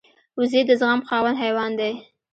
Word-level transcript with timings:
وزې 0.39 0.61
د 0.67 0.71
زغم 0.79 1.01
خاوند 1.07 1.37
حیوان 1.43 1.71
دی 1.79 1.93